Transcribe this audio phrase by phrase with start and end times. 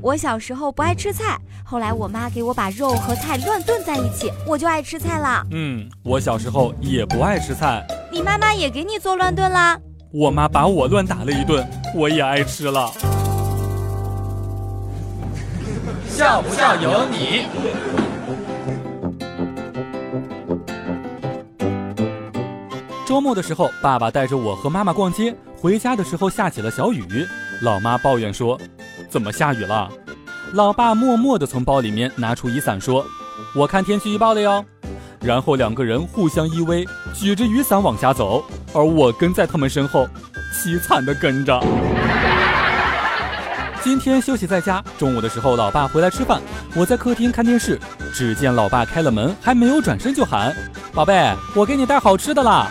[0.00, 5.44] 我小时候不爱吃菜，后来我妈给我把肉和菜乱炖在一起，我就爱吃菜了。
[5.50, 9.78] 嗯，我小时候也不爱吃菜，你妈妈也给你做乱炖啦？
[10.12, 12.92] 我妈把我乱打了一顿，我也爱吃了。
[16.08, 17.46] 笑不笑由你。
[23.04, 27.26] 周末的时候，爸爸带着我和妈妈逛街，回家的时候下起了小雨。
[27.62, 28.58] 老妈抱怨说
[29.08, 29.90] ：“怎么下雨了？”
[30.54, 33.04] 老爸默默地从包里面拿出雨伞说
[33.54, 34.64] ：“我看天气预报了哟。”
[35.20, 40.08] 然后两个人互相依偎，举着雨伞往家走，而我跟在他们身后，
[40.54, 41.60] 凄惨地跟着。
[43.82, 46.40] 今天休息在家，中午的时候，老爸回来吃饭，
[46.74, 47.78] 我在客厅看电视，
[48.14, 50.54] 只见老爸开了门，还没有转身就喊
[50.94, 52.70] ：“宝贝，我给你带好吃的啦！”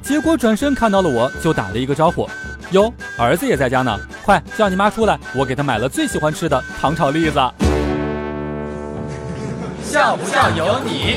[0.00, 2.28] 结果转身看到了我，就打了一个招呼
[2.70, 3.98] ：“哟，儿子也在家呢，
[4.30, 7.40] 快叫你妈出来，我给她买了最喜欢吃的糖炒栗子。”
[9.82, 11.16] 笑不笑由你。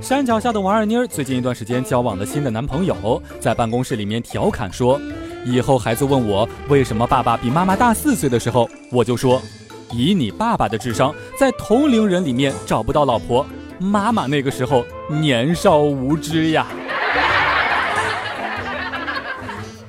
[0.00, 5.00] 山脚下的王二妮儿最近一段时间交往了新的男朋友，在办公室里面调侃说
[5.44, 9.42] ：“以后孩子问我为什么爸爸比妈妈大四岁的时候，我就说，
[9.90, 13.44] 以你爸爸的智商，在同龄人里面找不到老婆，
[13.80, 16.64] 妈妈那个时候年少无知呀。”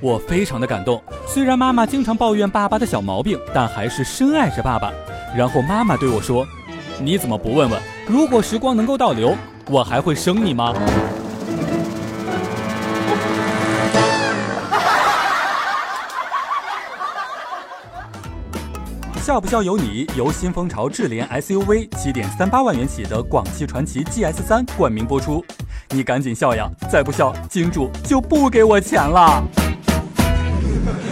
[0.02, 4.94] 我非常的感动，虽然妈妈经常抱怨爸爸的小毛病，但还是深爱着爸爸。
[5.36, 6.48] 然后妈妈对我说
[7.04, 9.36] ：“你怎么不问问，如果时光能够倒流？”
[9.70, 10.74] 我还会生你吗？
[19.22, 20.08] 笑不笑由你。
[20.16, 25.46] 由新风潮智联 SUV 七点三八万元起的广汽传祺 GS 三冠名播出，
[25.90, 26.68] 你赶紧笑呀！
[26.90, 29.44] 再不笑，金主就不给我钱了。
[30.70, 31.09] Thank you.